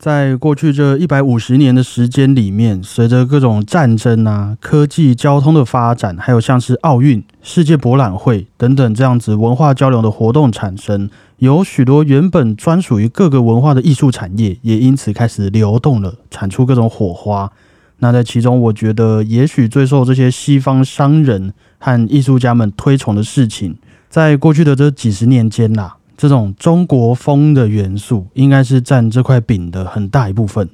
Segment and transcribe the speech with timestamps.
[0.00, 17.52] 在过去这一百五十年的时间里面，随着各种战争啊、科技、交通的发展，还有像是奥运、世界博览会等等这样子文化交流的活动产生，有许多原本专属于各个文化的艺术产业，也因此开始流动了，产出各种火花。
[17.98, 23.76] 那在其中，我觉得也许最受这些西方商人和艺术家们推崇的事情，
[24.08, 25.98] 在过去的这几十年间啦。
[26.20, 30.68] 这种中国风的元素应该是占这块饼的很大一部分，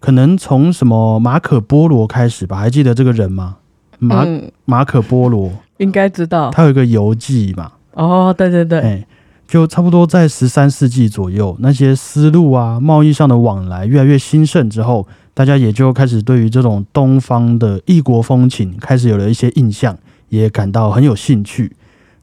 [0.00, 2.56] 可能从什么马可波罗开始吧？
[2.56, 3.58] 还记得这个人吗？
[4.00, 4.26] 马
[4.64, 7.70] 马可波罗应该知道，他有一个游记嘛。
[7.92, 9.06] 哦，对对对，哎，
[9.46, 19.96] 就差不多在十三世纪左右，那些丝路啊、贸易上的往来越来越兴盛之后，大家也就开始对于这种东方的异国风情开始有了一些印象，
[20.30, 21.70] 也感到很有兴趣。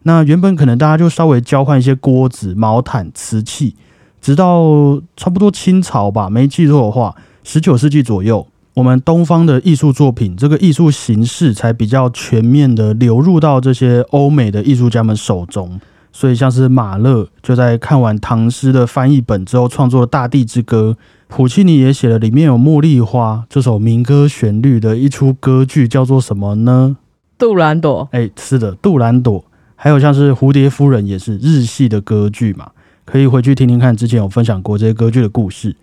[0.07, 3.75] 那原本可能大家就稍微交换一些锅子、毛毯、瓷器，
[4.21, 15.79] 直到差不多清朝吧，没记错的话，十九世纪左右，我们东方的艺术作品这个艺术形式才比较全面的流入到这些欧美的艺术家们手中。
[16.13, 20.95] 所以像是马勒就在看完唐诗的翻译本之后，创作了《大地之歌》，
[21.27, 26.95] 普契尼也写了里面有《茉莉花》这首民歌旋律的一出歌剧，叫做什么呢？
[27.37, 28.07] 杜兰朵。
[28.11, 29.43] 哎，是的，杜兰朵。
[29.85, 32.71] 还有像是《蝴蝶夫人》也是日系的歌剧嘛，
[33.05, 35.75] 可以回去听听看，之前有分享过这些歌剧的故事。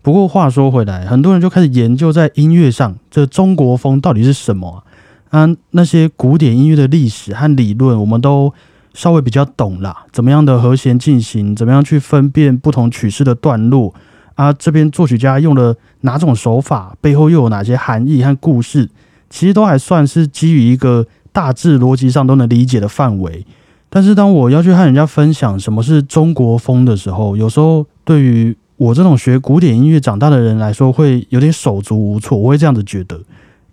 [0.00, 4.84] 不过话说回来，很多人就开始研究在音乐上，这中国风到底是什么
[5.30, 5.48] 啊？
[5.72, 8.54] 那些古典音乐的历史和理论，我们都
[8.94, 10.06] 稍微比较懂啦。
[10.12, 11.56] 怎么样的和弦进行？
[11.56, 13.92] 怎么样去分辨不同曲式的段落？
[14.36, 16.96] 啊，这边作曲家用了哪种手法？
[17.00, 18.88] 背后又有哪些含义和故事？
[19.28, 21.04] 其实都还算是基于一个。
[21.38, 23.46] 大致逻辑上都能理解的范围，
[23.88, 32.36] 但是当我要去和人家分享什么是中国风的时候，有时候对于我这种学古典音乐长大的人来说，会有点手足无措。
[32.36, 33.20] 我会这样子觉得。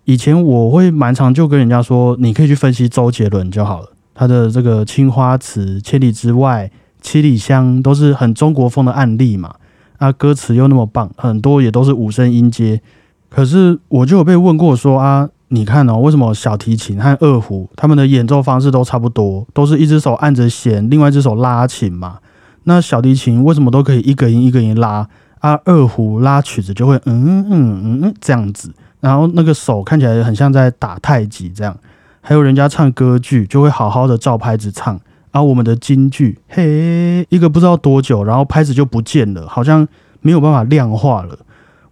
[0.04, 6.70] 以前我会蛮常就跟人家说，你可以去分析周杰伦就好了，他的这个《青花瓷》《千里之外》
[7.04, 9.52] 《七里香》都是很中国风的案例嘛。
[9.98, 12.80] 啊，歌词又那么棒，很多也都是五声音阶。
[13.28, 15.28] 可是我就有被问过说啊。
[15.48, 22.18] 你看哦，为什么小提琴和二胡他们的演奏方式都差不多，都是一只手按着弦，另外一只手拉琴嘛？
[22.64, 25.08] 那小提琴为什么都可以一个音一个音拉
[25.38, 25.60] 啊？
[25.64, 31.76] 二胡拉曲子就会嗯嗯嗯这样子，然后那个手看起来很像在打太极这样。
[32.20, 34.98] 还有人家唱歌剧就会好好的照拍子唱，
[35.30, 39.86] 而我们的京剧嘿一个不知道多久，然后拍子就不见了，好像
[40.22, 41.38] 没有办法量化了，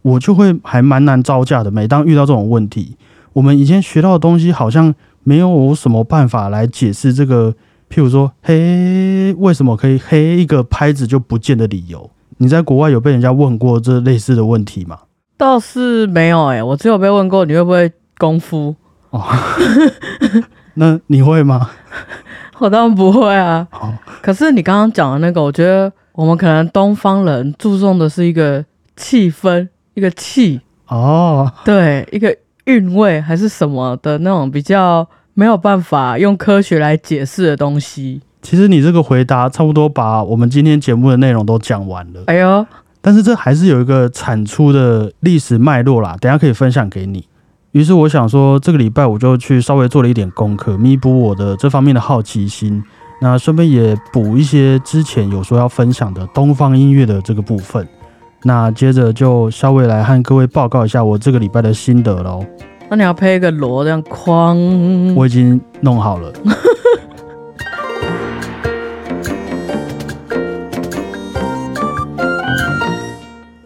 [0.02, 1.70] 我就会还蛮难招架的。
[1.70, 2.96] 每当遇到这种问题。
[3.34, 7.52] 我们以前学到的东西好像没有什么办法来解释这个，
[7.90, 12.10] 譬如说，嘿，为什么可以嘿一个拍子就不见的理由？
[12.38, 15.00] 你在国外有被人家问过这类似的问题吗？
[15.36, 18.74] 倒是没有哎，我只有被问过你会不会功夫
[19.10, 19.24] 哦。
[20.74, 21.70] 那你会吗？
[22.58, 23.66] 我当然不会啊。
[23.70, 28.64] 好，可是你刚刚讲的那个，我觉得我们可能东方人注重的是一个
[28.96, 32.36] 气氛，一个气哦，对，一个。
[32.64, 38.20] 韵味还是什么的那种比较没有办法用科学来解释的东西。
[38.42, 42.22] 其实你这个回答差不多把我们今天节目的内容都讲完了。
[42.26, 42.66] 哎呦，
[43.00, 47.26] 但是这还是有一个产出的历史脉络啦，等下可以分享给你。
[47.72, 52.82] 于是我想说，这个礼拜我就去稍微做了一点功课，弥补我的这方面的好奇心。
[53.20, 57.86] 那顺便也补一些之前有说要分享的东方音乐的这个部分。
[58.46, 62.44] 那接着就稍微来和各位报告一下我这个礼拜的心得喽。
[62.90, 64.54] 那你要配一个锣这样框，
[65.14, 66.30] 我已经弄好了。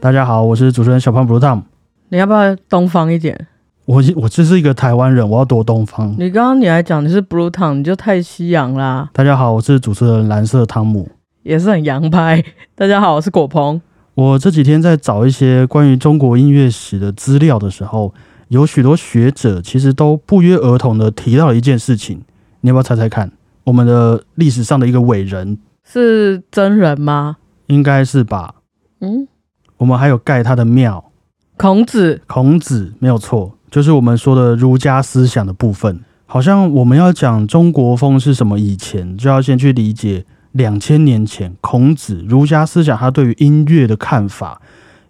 [0.00, 1.62] 大家好，我是主持人小胖 Blue Tom。
[2.10, 3.48] 你要不要东方一点？
[3.84, 6.14] 我我这是一个台湾人，我要多东方。
[6.16, 9.10] 你刚刚你还讲你是 Blue Tom，你就太西洋啦。
[9.12, 11.08] 大家好，我是主持人蓝色汤姆，
[11.42, 12.44] 也是很洋派。
[12.76, 13.80] 大家好，我是果鹏。
[14.18, 18.12] 我这几天在找一些关于中国音乐史的资料的时候，
[18.48, 22.20] 有许多学者其实都不约而同的提到了一件事情，
[22.62, 23.30] 你要不要猜猜看？
[23.62, 27.36] 我们的历史上的一个伟人是真人吗？
[27.68, 28.56] 应该是吧。
[28.98, 29.28] 嗯，
[29.76, 31.12] 我们还有盖他的庙，
[31.56, 32.20] 孔子。
[32.26, 36.00] 孔子没有错，就是我们说的儒家思想的部分。
[36.26, 40.26] 好像我们要讲中国风是什么以前，就要先去理解。
[40.52, 44.60] 两千年前，孔子儒家思想他对于音乐的看法，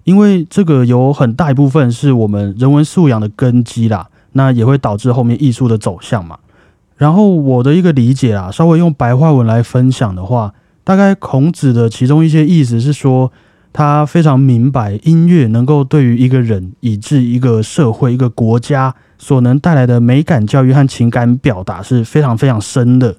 [0.05, 6.39] 因为这个有很大一部分是我们人文素养的根基啦，那也会导致后面艺术的走向嘛。
[6.97, 10.53] 然后我的一个理解啊，稍微用白话文来分享的话，
[10.83, 13.31] 大概孔子的其中一些意思是说，
[13.73, 23.15] 他非常明白音乐能够对于一个人以至一个社会、一个国家所能带来的美感教育和情感表达是非常非常深的。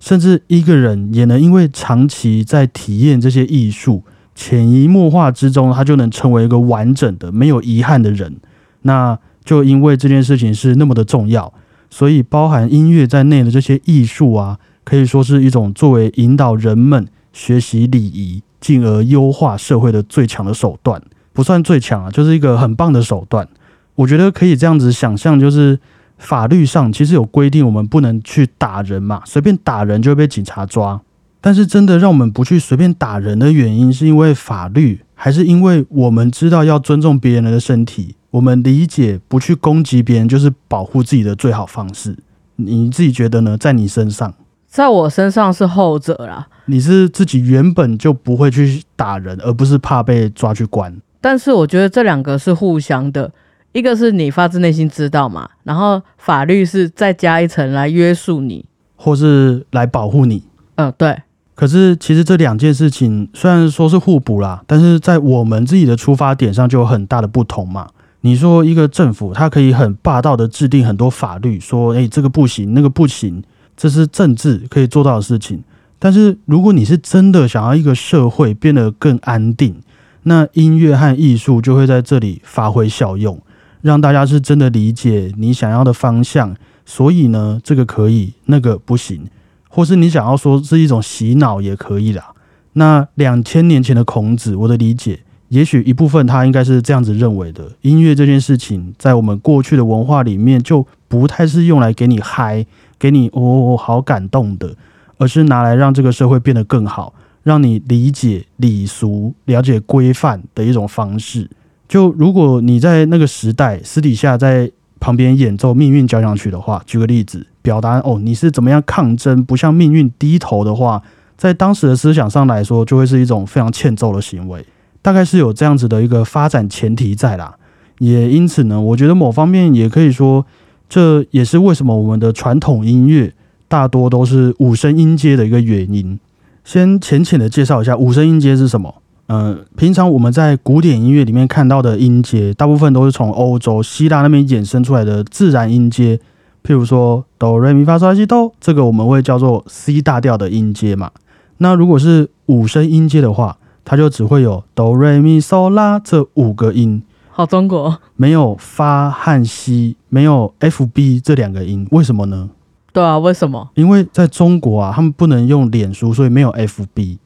[0.00, 4.04] 甚至一个人也能因为长期在体验这些艺术，
[4.34, 8.36] 潜移默化之中，他就能成为一个完整的、没有遗憾的人。
[8.82, 11.52] 那就因为这件事情是那么的重要，
[11.90, 21.02] 所以包含音乐在内的这些艺术啊，可以说是一种作为引导人们学习礼仪，进而优化社会的最强的手段。
[21.32, 23.48] 不算最强啊，就是一个很棒的手段。
[23.96, 25.80] 我觉得可以这样子想象，就是。
[26.18, 31.00] 法律上其实有规定，我们不能去打人嘛，随便打人就会被警察抓。
[31.40, 38.16] 但是真的让我们不去随便打人的原因，是因为法律，还是因为我们知道要尊重别人的身体？
[38.30, 42.16] 我们理解不去攻击别人就是保护自己的最好方式。
[42.56, 43.56] 你自己觉得呢？
[43.56, 44.34] 在你身上，
[44.66, 46.48] 在我身上是后者啦。
[46.66, 50.94] 你是自己原本就不会去打人，而不是怕被抓去关。
[51.20, 53.30] 但是我觉得这两个是互相的。
[53.78, 58.64] 一个是你发自内心知道嘛，然后法律是再加一层来约束你，
[58.96, 60.42] 或是来保护你。
[60.74, 61.16] 嗯，对。
[61.54, 67.88] 可是其实这两件事情虽然说是互补啦，但是在我们自己的出发点上就有很大的不同嘛。
[68.22, 73.42] 你说一个政府，它可以很霸道的制定很多法律，说诶这个不行，那个不行，
[73.76, 75.62] 这是政治可以做到的事情。
[76.00, 79.80] 但是如果你是真的想要一个社会变得更安定，
[80.24, 83.40] 那音乐和艺术就会在这里发挥效用。
[83.82, 89.26] 让大家是真的理解你想要的方向，所以呢，这个可以，那个不行，
[89.68, 92.32] 或是你想要说是一种洗脑也可以啦。
[92.74, 102.64] 那两千年前的孔子，我的理解，也许一部分他应该是这样子认为的：音乐这件事情，在我们过去的文化里面，就不太是用来给你嗨、
[102.98, 104.74] 给你哦哦好感动的，
[105.16, 111.50] 而是拿来让这个社会变得更好，让你理解礼俗、了解规范的一种方式。
[111.88, 114.70] 就如果你在那个时代私底下在
[115.00, 121.02] 旁边演奏命运交响曲的话，举个例子，表达哦你是怎么样抗争，不向命运低头的话，
[121.36, 124.64] 在当时的思想上来说，就会是一种非常欠揍的行为，
[125.00, 127.54] 大概是有这样子的一个发展前提在啦。
[128.00, 130.44] 也因此呢，我觉得某方面也可以说，
[130.88, 133.32] 这也是为什么我们的传统音乐
[133.66, 136.18] 大多都是五声音阶的一个原因。
[136.64, 139.02] 先浅浅的介绍一下五声音阶是什么。
[139.28, 146.18] 嗯，平常我们在古典音乐里面看到的音阶，大部分都是从欧洲、希腊那边衍生出来的自然音阶。
[146.64, 151.10] 譬如说哆瑞咪发嗦拉西哆，这个我们会叫做 C 大调的音阶嘛。
[151.58, 157.02] 那如果是五声音阶的话，它就只会有哆瑞咪嗦拉这五个音。
[157.30, 162.48] 好，中国没有发和西，没有 F B 这两个音，为什么呢？
[162.94, 163.68] 对啊，为什么？
[163.74, 167.18] 因为在中国啊，他们不能用脸书，所以没有 F B。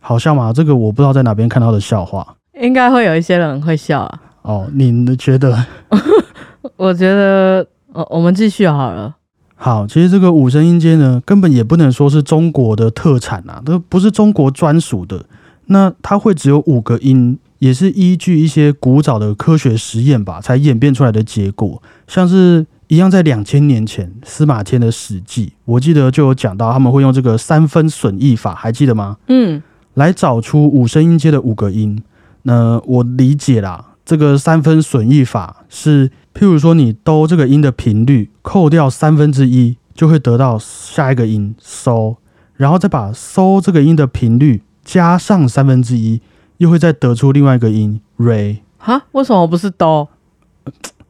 [0.00, 0.52] 好笑吗？
[0.52, 4.20] 这个我不知道在哪边看到的笑话，应该会有一些人会笑啊。
[4.42, 5.66] 哦，你觉得？
[6.76, 9.14] 我觉得，我，我们继续好了。
[9.54, 15.22] 好，其实这个五声音阶呢，根本也不能说是中国的特产啊，都不是中国专属的。
[15.66, 21.82] 那它会只有五个音，也是依据一些古早的科学实验吧，才演变出来的结果。
[22.06, 29.18] 像是一样，在两千年前，司马迁的《史记》，我记得就有讲到，他们会用这个三分损益法，还记得吗？
[29.28, 29.62] 嗯。
[29.94, 32.02] 来找出五声音阶的五个音。
[32.42, 42.16] 那我理解啦，这个三分损益法是，譬如说你哆这个音的频率扣掉三分之一，就会得到下一个音嗦，
[42.54, 46.22] 然后再把嗦这个音的频率加上三分之一，
[46.56, 48.60] 又会再得出另外一个音 re。
[48.78, 49.02] 哈？
[49.12, 50.08] 为什么不是哆？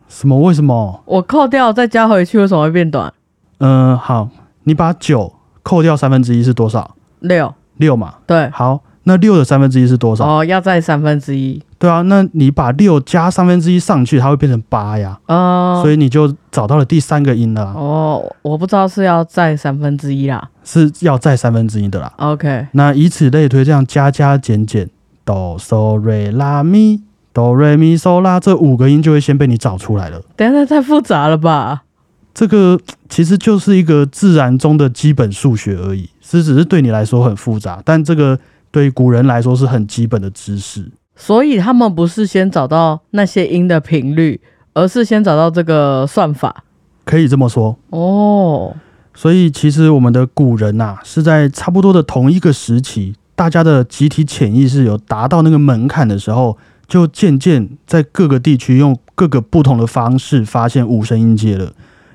[0.08, 0.36] 什么？
[0.40, 1.02] 为什么？
[1.06, 3.12] 我扣掉再加回去，为什么会变短？
[3.58, 4.28] 嗯，好，
[4.64, 6.96] 你把九扣掉三分之一是多少？
[7.20, 7.54] 六。
[7.80, 10.24] 六嘛，对，好，那六的三分之一是多少？
[10.24, 11.60] 哦，要再三分之一。
[11.78, 15.18] 对啊，那你把六加三分之一上去，它会变成八呀。
[15.26, 17.72] 哦，所以你就找到了第三个音了。
[17.74, 22.12] 哦，我不知道是要再三分之一啦，是要再三分之一的啦。
[22.18, 24.88] OK，那以此类推，这样加加减减，
[25.24, 27.00] 哆嗦瑞拉咪，
[27.32, 30.20] 哆瑞咪嗦拉，这五个音就会先被你找出来了。
[30.36, 31.84] 等下太复杂了吧？
[32.32, 36.08] 这个其实就是一个自然中的基本数学而已。
[36.20, 38.38] 这只是对你来说很复杂，但这个
[38.70, 40.88] 对古人来说是很基本的知识。
[41.16, 44.40] 所以他们不是先找到那些音的频率，
[44.72, 46.64] 而是先找到这个算法。
[47.04, 48.74] 可以这么说哦。
[49.12, 56.56] 所以其实我们的古人呐，是在差不多的同一个时期，大家的集体潜意识有达到那个门槛的时候，
[56.86, 61.72] 就渐渐在各个地区用各个不同的方式发现五声音阶了。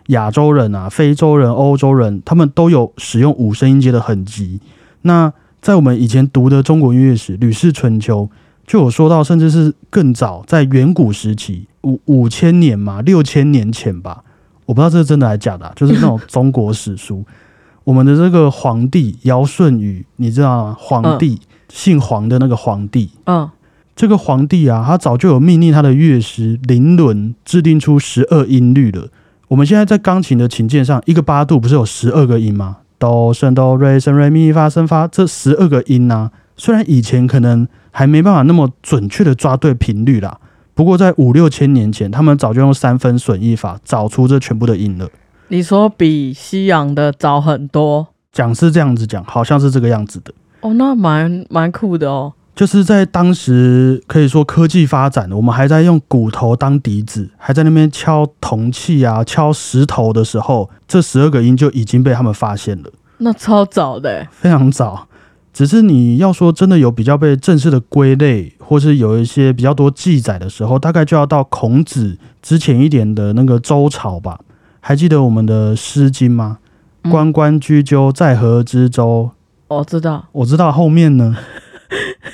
[0.08, 4.60] 亚洲人啊，非洲人、欧洲人，他们都有使用五声音阶的痕迹。
[5.02, 5.32] 那
[5.62, 8.30] 在我们以前读的中国音乐史《吕氏春秋》，
[8.68, 14.24] 就有说到，甚至是更早，在远古时期五五千年嘛，六千年前吧，
[14.66, 17.24] 我不知道这是真的还是假的，就是那种中国史书，
[17.84, 20.76] 我们的这个皇帝尧舜禹，你知道吗？
[20.80, 23.50] 皇帝姓黄的那个皇帝，嗯，
[23.96, 29.10] 这个皇帝啊，他早就有命令他的乐师林伦制定出十二音律了。
[29.48, 32.78] 我们现在在钢琴的琴键上，一个八度不是有十二个音吗？
[32.98, 36.32] 哆、升、哆、瑞、升、瑞、咪、发、升、发，这十二个音呢？
[36.58, 40.40] 虽然以前可能还没办法那么准确的抓对频率啦，
[40.74, 45.10] 不过在五六千年前，他们早就用三分损益法找出这全部的音了。
[45.50, 48.08] 你说比西洋的早很多？
[48.32, 50.34] 讲是这样子讲，好像是这个样子的。
[50.62, 52.34] 哦，那蛮蛮酷的哦。
[52.56, 62.90] 就是在当时可以说科技发展，我们还在用骨头当笛子，还在那边敲铜器啊、敲石头的时候，这十二个音就已经被他们发现了。
[63.18, 65.08] 那超早的，非常早。
[65.54, 74.40] 只是你要说真的有比较被正式的归类，或是有一些比较多记载的时候，大概就要到孔子之前一点的那个周朝吧。
[74.80, 76.60] 还记得我们的《诗经》吗
[77.10, 79.32] ？“关关雎鸠，在河之洲。”
[79.70, 81.36] 我知道，我知道后面呢。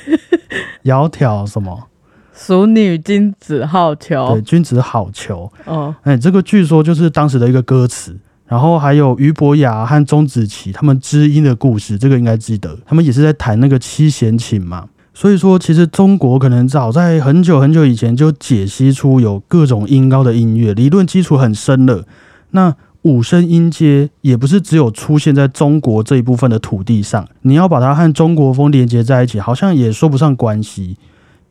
[0.83, 1.87] 窈窕什么？
[2.33, 4.33] 淑女君子好逑。
[4.33, 5.49] 对，君子好逑。
[5.65, 8.17] 哦，哎，这个据说就是当时的一个歌词。
[8.47, 12.77] 然后还有俞伯牙和钟子期他们知音的故事，这个应该记得。
[12.85, 14.89] 他们也是在弹那个七弦琴嘛。
[15.13, 22.03] 所以说，其实中国可能早在很久很久以前就解析出有各种音高的音乐，理论基础很深了。
[22.49, 30.97] 那五声音阶也不是只有出现在中国这一部分的土地上，你要把它和中国风连接在一起，好像也说不上关系。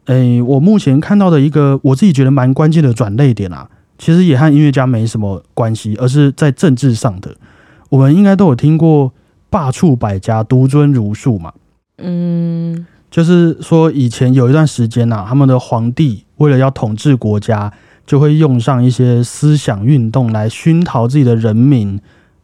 [0.06, 3.68] 诶，我目前看到的一个我自己觉得蛮关键的转类点啊。
[3.98, 7.34] 其实也和音乐家没什么关系，而是在政治上的。
[7.90, 9.12] 我们应该都有听过
[9.50, 11.52] “罢黜百家，独尊儒术”嘛。
[11.98, 17.70] 嗯，就是说以前有一段时间呐，他们的皇帝为了要统治国家，
[18.10, 21.96] 就会用上一些思想运动来熏陶自己的人民。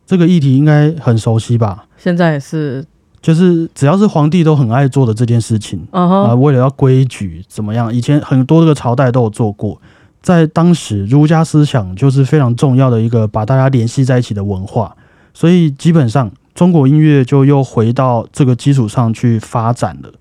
[0.06, 1.86] 这个议题应该很熟悉吧？
[1.96, 2.84] 现在也是，
[3.20, 7.92] 就是只要是皇帝都很爱做的这件事情啊，为了要规矩怎么样？
[7.92, 9.82] 以前很多这个朝代都有做过。
[10.22, 14.96] 在当时，儒家思想就是非常重要的一个把大家联系在一起的文化，
[15.34, 20.12] 所以基本上中国音乐就又回到这个基础上去发展了。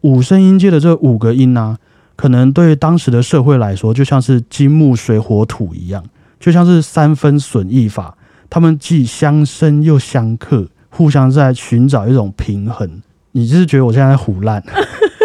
[0.00, 1.76] 五声音阶的这五个音呢，
[2.18, 6.02] 可能对当时的社会来说，就像是金木水火土一样，
[6.40, 8.18] 就像是三分损益法，
[8.50, 13.00] 他们既相生又相克，互相在寻找一种平衡。
[13.30, 14.60] 你就是觉得我现在在胡乱？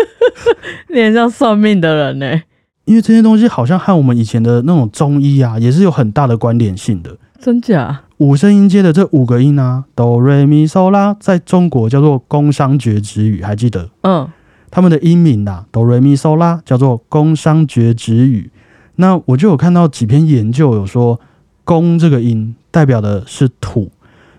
[0.94, 2.42] 你很像算命的人呢。
[2.86, 7.18] 因为这些东西好像和我们以前的那种中医啊，也是有很大的关联性的。
[7.40, 8.04] 真假？
[8.18, 13.90] 五声音阶的这五个音啊，哆、瑞、咪、嗦、拉，在中国叫做宫商角徵羽，还记得？
[14.04, 14.30] 嗯，
[14.76, 18.50] 他们的音名呐，哆、瑞、咪、嗦、拉，叫做宫商角徵羽。
[18.96, 21.20] 那我就有看到几篇研究，有说
[21.64, 23.92] 宫这个音代表的是土，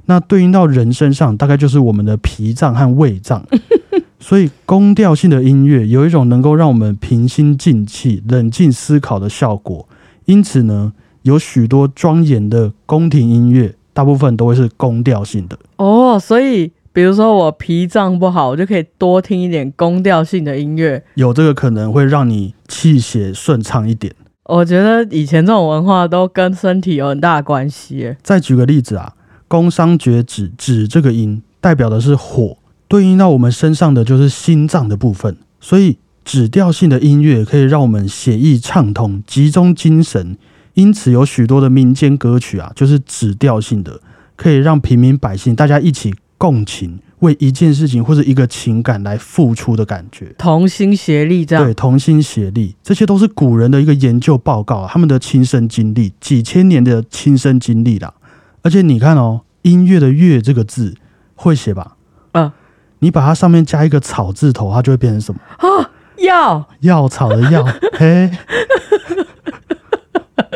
[0.07, 3.47] 那对应到人身上，大概就是我们的脾脏和胃脏。
[4.19, 9.89] 所以，宫调性的音乐有一种能够让我们平心静气、冷静思考的效果。
[10.25, 15.57] 因此呢，有许多庄严的宫廷音乐，大部分都会是宫调性的。
[15.77, 24.15] 哦，所以，比如说我脾脏不好，我就可以多听一点宫调性的音乐，有这个可能会让你气血顺畅一点。
[24.45, 28.15] 我觉得以前这种文化都跟身体有很大的关系。
[28.23, 29.15] 再举个例子啊，
[29.49, 32.57] 宫商角徵止这个音代表的是火。
[32.87, 40.37] 对应到我们身上的就是心脏的部分，所以指调性的音乐可以让我们血液畅通、集中精神。
[40.75, 44.01] 因此，有许多的民间歌曲啊，就是指调性的，
[44.37, 51.65] 可以让平民百姓大家一起共情，为一件事情或者一个情感来付出的感觉，同心协力这样。
[51.65, 58.15] 对，同心协力，这些都是古人的一个研究报告，他们的亲身经历，几千年的亲身经历啦。
[58.63, 60.95] 而且你看哦，音乐的“乐”这个字
[61.35, 61.97] 会写吧？
[62.33, 62.53] 嗯。
[63.01, 65.41] 你把它上面加一个草字头，它就会变成什么？
[65.59, 67.63] 啊，药药草的药。
[67.93, 68.31] 嘿，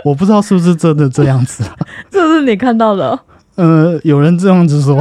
[0.03, 1.63] 我不知道是不是真的这样子。
[2.11, 3.19] 这是你看到的？
[3.57, 4.99] 呃，有人这样子说。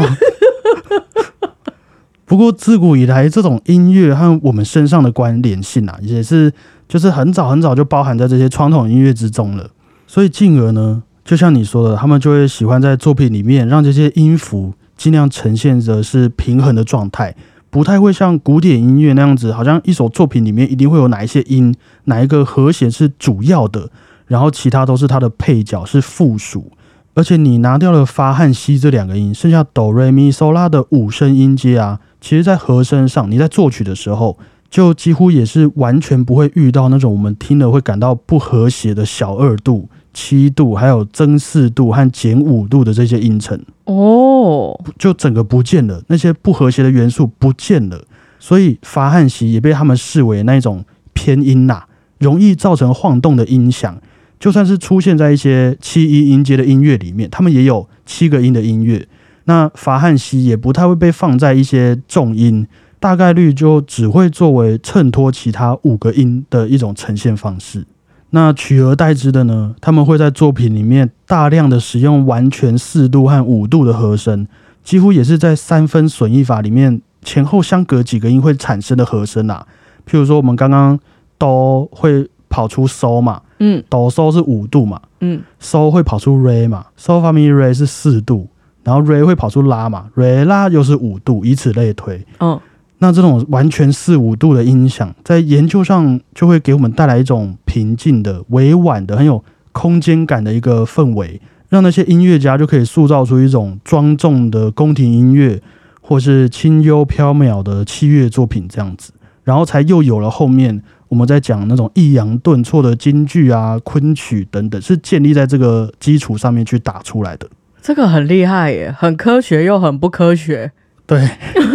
[2.25, 6.51] 不过自古以来，这种音乐和我们身上的关联性啊，也是
[6.87, 9.69] 就是很早很早就包含在这些传统音乐之中了。
[10.05, 14.73] 所以进而呢，就像你说的，他们就会喜欢在作品里面让这些音符。
[14.97, 17.35] 尽量呈现的是平衡的状态，
[17.69, 21.71] 不太会像古典音乐那样子，好像一首作品里面一定会有哪一些音，
[22.05, 23.91] 哪一个和弦是主要的，
[24.25, 26.71] 然后其他都是它的配角，是附属。
[27.17, 34.37] 而且你拿掉了发和西这两个音，剩下哆、瑞、咪、嗦、拉的五声音阶啊，其实在和声上，你在作曲的时候，
[34.69, 47.99] 就几乎也是完全不会遇到那种我们听了会感到不和谐的小二度、七度，还有增四度和减五度的这些音程哦，就整个不见了，那些不和谐的元素不见了，
[48.37, 51.85] 所以发和西也被他们视为那种偏音呐，
[52.19, 53.97] 容易造成晃动的音响。
[54.39, 59.07] 就算是出现在一些七一音阶的音乐里面，他们也有七个音的音乐，
[59.45, 62.67] 那法汉西也不太会被放在一些重音。
[62.99, 67.85] 大概率就只会作为衬托其他五个音的一种呈现方式。
[68.31, 69.75] 那取而代之的呢？
[69.79, 74.47] 他们会在作品里面大量的使用完全四度和五度的和声，
[74.83, 79.67] 几乎也是在三分损益法里面前后相隔几个音会产生的和声啊。
[80.09, 80.99] 譬如说，我们刚刚
[81.37, 88.47] 哆会跑出嗦嘛，嗯，哆嗦是五度嘛，嗯，嗦会跑出 re 嘛，嗦发咪 re 是四度，
[88.83, 92.59] 然后 re 会跑出拉嘛，re 拉又是五度，以此类推，嗯。
[92.99, 105.61] 那这种完全四五度的音响，在研究上就会给我们带来一种平静的、委婉的、很有空间感的一个氛围，让那些音乐家就可以塑造出一种庄重的宫廷音乐，
[106.01, 109.11] 或是清幽飘渺的器乐作品这样子，
[109.43, 117.47] 然后才又有了后面我们在讲那种抑扬顿挫的京剧啊、昆曲等等，是建立在这个基础上面去打出来的。
[117.81, 120.71] 这个很厉害耶，很科学又很不科学。
[121.05, 121.29] 对。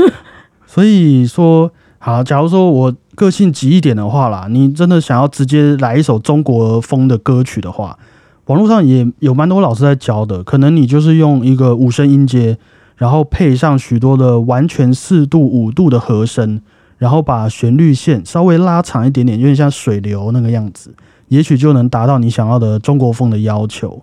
[0.67, 7.99] 所以说，好，假如说我个性急一点的话啦，你真的想要直接来一首中国风的歌曲的话，
[8.47, 10.43] 网络上也有蛮多老师在教的。
[10.43, 12.57] 可能你就是用一个五声音阶，
[12.97, 16.61] 然后配上许多的完全四度、五度的和声，
[17.03, 20.95] 然后把旋律线稍微拉长一点点，有点像水流那个样子，
[21.27, 24.01] 也许就能达到你想要的中国风的要求。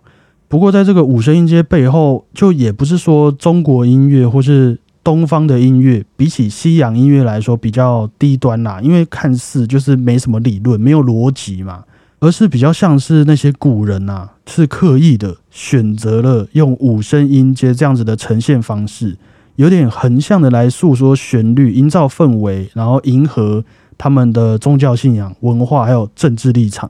[0.49, 4.77] 不过，在这个五声音阶背后，就也不是说中国音乐或是。
[5.01, 11.85] 东方的音乐比起西洋音乐来说比较低端啦，因为看似就是没什么理论、没有逻辑嘛，
[12.19, 19.17] 而是比较像是那些古人呐，是刻意的选择了用五声音阶这样子的呈现方式，
[19.59, 23.63] 有点横向的来诉说旋律、营造氛围，然后迎合
[23.97, 26.89] 他们的宗教信仰、文化还有政治立场，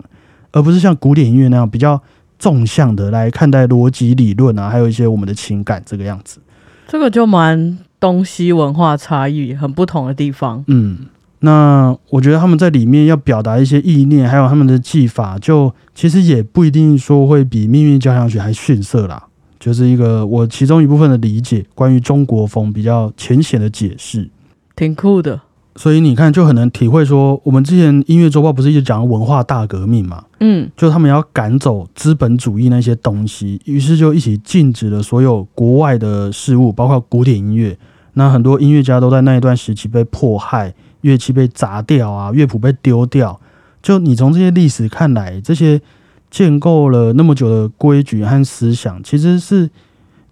[0.52, 2.00] 而不是像古典音乐那样比较
[2.38, 6.40] 纵向的来看待逻辑理论啊，还有一些我们的情感这个样子。
[6.88, 7.80] 这个就蛮。
[8.00, 11.00] 东西文化差异很不同的地方，嗯，
[11.40, 19.26] 那我觉得他们在里面要表达一些意念，还有他们的技法，就其实也不一定说会比《命运交响曲》还逊色啦。
[19.60, 24.30] 就是一个我其中一部分的理解，关于中国风比较浅显的解释，
[24.76, 25.42] 挺酷的。
[25.76, 30.26] 所以你看，就很能体会说，我们之前音乐周报不是一直讲文化大革命嘛？
[30.42, 37.78] 嗯，就他们要赶走资本主义那些东西，于是就一起禁止了所有国外的事物，包括古典音乐。
[38.14, 43.40] 那很多音乐家都在那一段时期被迫害，乐器被砸掉啊，乐谱被丢掉。
[43.82, 45.80] 就你从这些历史看来，这些
[46.32, 49.70] 建构了那么久的规矩和思想，其实是。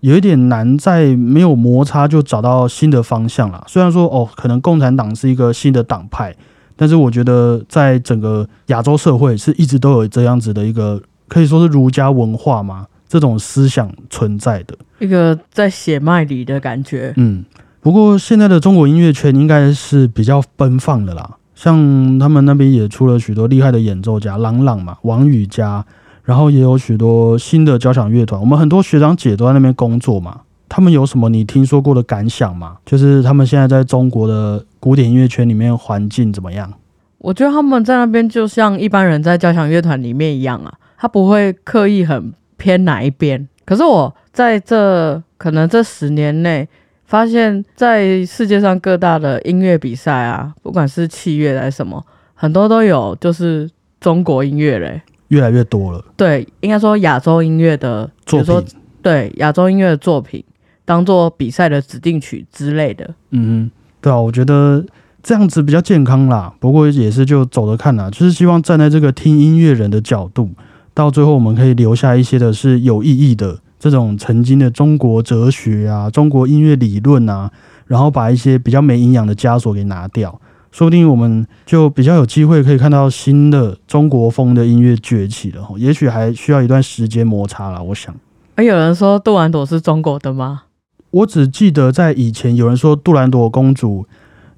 [0.01, 3.63] 有一点难，在没有摩擦就找到新的方向了。
[3.67, 6.33] 虽然说哦，可能共产党是一个新的党派，
[6.75, 17.12] 但是我觉得在整个亚洲社会是一直都有这样子的一个，可以说是儒家文化嘛，这种思想存在的一个在血脉里的感觉。
[17.17, 17.43] 嗯，
[17.81, 25.84] 不过现在的中国音乐圈应该是比较奔放的啦，像他们那边也出了许多厉害的演奏家，朗朗嘛，王羽佳。
[26.24, 30.41] 然后也有许多新的交响乐团，我们很多学长姐都在那边工作嘛。
[30.70, 32.78] 他们有什么你听说过的感想吗？
[32.86, 36.72] 就是他们现在在中国的古典音乐圈里面环境怎么样？
[37.17, 43.48] 我觉得他们在那边就像一般人在交响乐团里面一样啊，他不会刻意很偏哪一边。
[43.65, 46.67] 可是我在这可能这十年内，
[47.08, 53.67] 发现在世界上各大的音乐比赛啊，不管是器乐还是什么，很多都有就是
[54.00, 55.02] 中国音乐嘞。
[55.30, 58.63] 越来越多了，对，应该说亚洲音乐的作品，
[59.02, 60.41] 对亚洲音乐的作品，
[60.86, 63.13] 当做比赛的指定曲之类的。
[63.32, 64.86] 嗯，对啊，我觉得
[65.22, 66.54] 这样子比较健康啦。
[66.60, 70.50] 不过也是就走着看啦，就是希望站在这个听音乐人的角度，
[70.93, 77.52] 到最后我们可以留下一些的是有意义的这种曾经的中国哲学啊、中国音乐理论啊，
[77.86, 80.40] 然后把一些比较没营养的枷锁给拿掉。
[80.70, 87.82] 说不定我们就比较有机会可以看到新的中国风的音乐崛起了，也许还需要一段时间摩擦了。
[87.82, 88.13] 我想，
[88.56, 90.63] 哎，有人说杜兰朵是中国的吗？
[91.10, 94.06] 我只记得在以前有人说杜兰朵公主，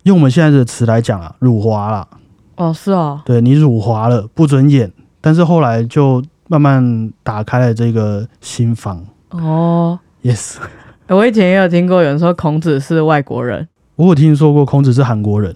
[0.04, 2.08] 用我们现在的词来讲啊，辱华了。
[2.56, 4.92] 哦，是哦，对你辱华了，不准演。
[5.22, 9.06] 但是后来就慢慢打开了这个心房。
[9.30, 10.56] 哦，Yes，
[11.08, 13.68] 我以前也有听过有人说孔子是外国人。
[13.96, 15.56] 我有听说过孔子是韩国人。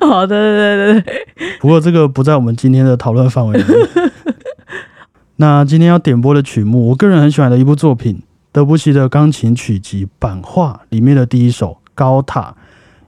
[0.00, 1.26] 好 的，对对对。
[1.60, 3.64] 不过这个不在我们今天的讨论范围内。
[5.36, 12.40] 那今天要点播的曲目，我个人很喜欢的一部作品，德布西的钢琴曲集版画里面的第一首《高塔》，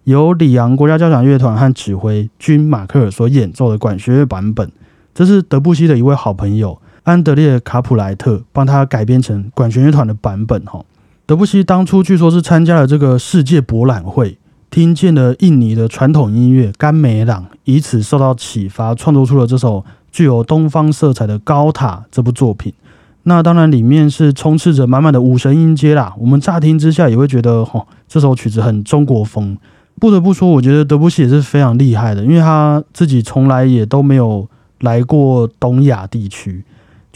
[0.04, 4.70] 由里昂国家交响乐团和指挥君马克尔所演奏的管弦乐版本。
[5.14, 10.62] 这是德布西的一位好朋友安德烈卡普莱特帮他改编成管弦乐团的版本。
[10.66, 10.84] 哈，
[11.24, 14.36] 德布西当初据说是参加了这个世界博览会。
[14.70, 22.74] 听见了印尼的传统音乐甘美朗，以此受到启发，创作出了这首具有东方色彩的《高塔》这部作品。
[23.22, 26.12] 那当然里面是充斥着满满的五神音阶啦。
[26.18, 29.56] 我们乍听之下也会觉得，吼，这首曲子很中国风。
[29.98, 34.46] 不得不说，我觉得德布西也是非常厉害的，因为他自己从来也都没有
[34.80, 36.62] 来过东亚地区，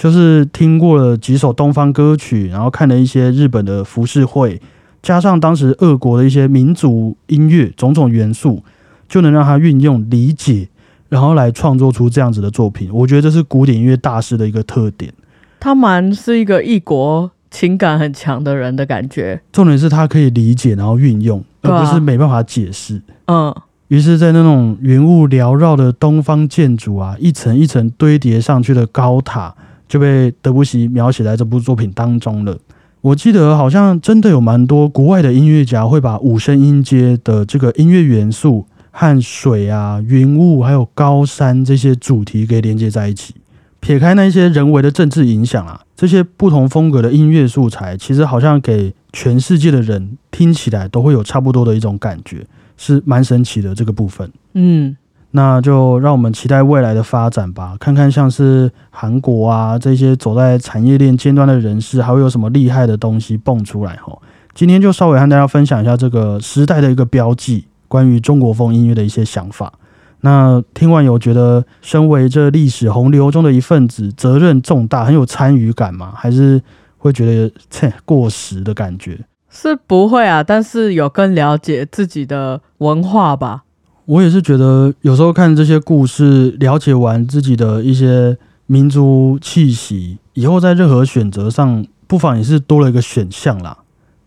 [0.03, 4.61] 就是听过了几首东方歌曲，然后看了一些日本的浮世绘。
[5.01, 8.65] 加上当时俄国的一些民族音乐种种元素，
[9.09, 10.67] 就能让他运用理解，
[11.09, 12.88] 然后来创作出这样子的作品。
[12.93, 15.12] 我觉得这是古典音乐大师的一个特点。
[15.61, 19.41] 他蛮是一个异国情感很强的人的感觉。
[19.53, 23.01] 重点是他可以理解，然后运用，而不是没办法解释。
[23.27, 23.55] 嗯。
[23.87, 29.55] 于是，在那种云雾缭绕的东方建筑啊，一层一层堆叠上去的高塔，
[29.92, 32.57] 就被德布西描写在这部作品当中了。
[33.02, 43.35] 我记得好像真的有蛮多国外的音乐家会把五声音阶的这个音乐元素和水啊、云雾还有高山这些主题给连接在一起。
[43.81, 52.46] 撇开那些人为的政治影响啊，这些不同风格的音乐素材，其实好像给全世界的人听起来都会有差不多的一种感觉，
[52.78, 54.33] 是蛮神奇的这个部分。
[54.55, 54.96] 嗯。
[55.33, 64.16] 那就让我们期待未来的发展吧，看看像是韩国啊这些走在产业链尖端的人士，还会有什么厉害的东西蹦出来哈。
[64.55, 69.73] 今天就稍微和大家分享一下这个时代的一个标记，关于中国风音乐的一些想法。
[70.21, 76.12] 那听完有觉得身为这历史洪流中的一份子，责任重大，很有参与感吗？
[76.14, 76.62] 还是
[76.99, 79.18] 会觉得切过时的感觉？
[79.49, 83.64] 是不会啊，但是有更了解自己的文化吧。
[84.12, 93.79] 我也是觉得，有时候看这些故事，了解完自己的一些民族气息以后，在任何选择上，不妨也是多了一个选项啦。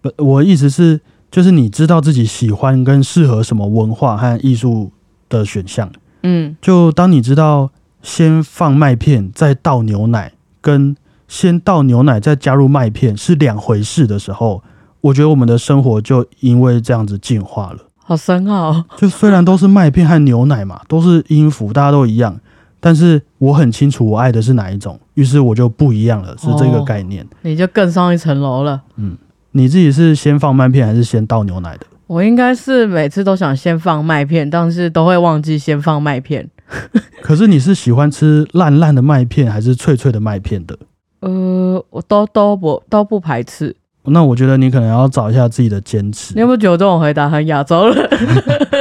[0.02, 4.92] 不，我意思是，就是你知道自己喜欢跟适合什么文化和艺术
[5.30, 5.92] 的选项。
[6.24, 7.70] 嗯，就当你知道
[8.02, 14.64] 先放麦片再倒牛奶，跟先倒牛奶再加入麦片是两回事的时候，
[15.02, 17.85] 我觉得我们的生活就因为这样子进化了。
[18.08, 22.40] 好深奥， 就虽然都是麦片和牛奶嘛，都是音符，大家都一样，
[22.80, 27.26] 但是我很清楚我爱的是哪一种，于是我就不一样了，是这个概念。
[27.42, 28.84] 你就更上一层楼了。
[28.98, 29.18] 嗯，
[29.54, 31.88] 你自己是先放麦片还是先倒牛奶的？
[32.06, 36.48] 我应该是每次都想先放麦片，但是都会忘记先放麦片。
[37.24, 40.78] 可是你是喜欢吃烂烂的麦片还是脆脆的麦片的？
[41.22, 43.76] 呃，我都都不都不排斥。
[44.08, 46.34] 那我觉得你可能要找一下自己的坚持。
[46.34, 48.10] 你有没有觉得这种回答很亚洲人？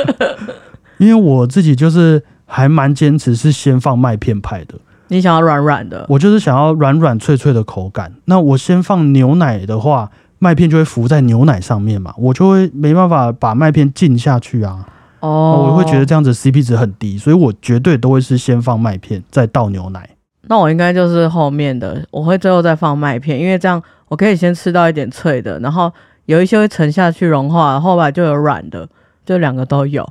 [0.98, 4.74] 因为我自己就是还蛮坚持是先放麦片派的。
[5.08, 8.12] 你想要软软的，我就是想要软软脆脆的口感。
[8.24, 14.86] 那我先放牛奶的话，麦片就会浮在牛奶上面嘛，我就会没办法把麦片浸下去啊。
[15.20, 20.08] 哦，我会觉得这样子 CP 值很低，所以我绝对都会是先放麦片再倒牛奶。
[20.46, 23.82] 那我应该就是后面的，我会最后再放麦片，因为这样。
[24.14, 25.92] 我可以先吃到一点脆的，然后
[26.26, 28.88] 有一些会沉下去融化，后来就有软的，
[29.26, 30.08] 就两个都有。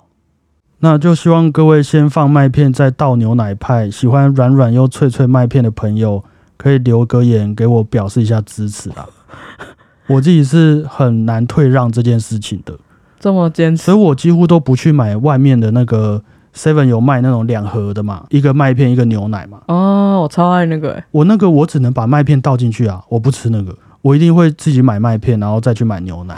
[0.80, 6.22] 那就希望各位先放麦片再倒牛奶派，喜欢软软又脆脆麦片的朋友
[6.58, 9.08] 可以留个言给我表示一下支持啊！
[10.08, 12.78] 我自己是很难退让这件事情的，
[13.22, 16.22] 这么坚持，所以我几乎都不去买外面的那个
[16.54, 19.62] Seven 有卖那种两盒的嘛，一个麦片一个牛奶嘛。
[19.68, 23.74] 哦，我超爱那个，我那个我只能把麦片倒进去啊，我不吃那个。
[24.04, 26.38] 我一定会自己买麦片，然后再去买牛奶。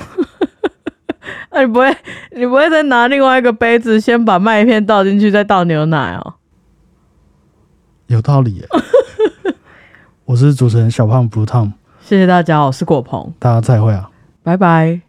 [1.51, 1.97] 那 你不会，
[2.31, 6.35] 你不会再拿另外一个杯子，先把麦片倒进去，再倒牛奶哦？
[8.07, 8.63] 有道理。
[10.25, 14.09] 我是主持人小胖 Blue Tom，谢谢大家，我是果鹏，大家再会啊，
[14.43, 15.04] 拜拜。